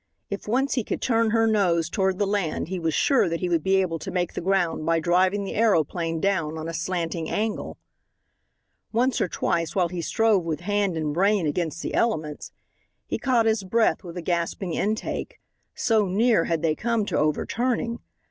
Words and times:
If 0.31 0.47
once 0.47 0.73
he 0.73 0.83
could 0.83 0.99
turn 0.99 1.29
her 1.29 1.45
nose 1.45 1.87
toward 1.87 2.17
the 2.17 2.25
land 2.25 2.69
he 2.69 2.79
was 2.79 2.95
sure 2.95 3.29
that 3.29 3.39
he 3.39 3.49
would 3.49 3.61
be 3.61 3.75
able 3.75 3.99
to 3.99 4.09
make 4.09 4.33
the 4.33 4.41
ground 4.41 4.83
by 4.83 4.99
driving 4.99 5.43
the 5.43 5.53
aeroplane 5.53 6.19
down 6.19 6.57
on 6.57 6.67
a 6.67 6.73
slanting 6.73 7.29
angle. 7.29 7.77
Once 8.91 9.21
or 9.21 9.27
twice, 9.27 9.75
while 9.75 9.89
he 9.89 10.01
strove 10.01 10.43
with 10.43 10.61
hand 10.61 10.97
and 10.97 11.13
brain 11.13 11.45
against 11.45 11.83
the 11.83 11.93
elements, 11.93 12.51
he 13.05 13.19
caught 13.19 13.45
his 13.45 13.63
breath 13.63 14.03
with 14.03 14.17
a 14.17 14.23
gasping 14.23 14.73
intake 14.73 15.39
so 15.75 16.07
near 16.07 16.45
had 16.45 16.63
they 16.63 16.73
come 16.73 17.05
to 17.05 17.15
overturning. 17.19 17.99